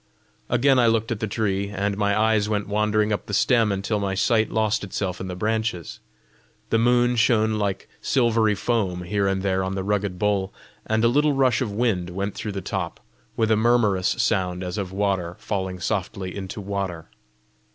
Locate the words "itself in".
4.83-5.27